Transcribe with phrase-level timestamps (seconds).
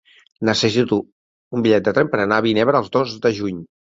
[0.47, 0.97] Necessito
[1.57, 3.63] un bitllet de tren per anar a Vinebre el dos de juny.